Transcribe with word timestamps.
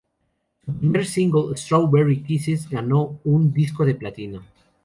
Su 0.65 0.71
primer 0.73 1.05
single, 1.05 1.55
"Strawberry 1.55 2.23
kisses", 2.23 2.67
ganó 2.67 3.19
un 3.23 3.53
disco 3.53 3.85
de 3.85 3.93
platino. 3.93 4.41